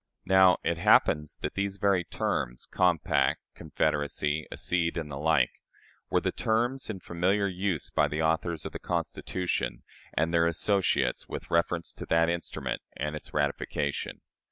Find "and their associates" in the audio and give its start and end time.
10.15-11.29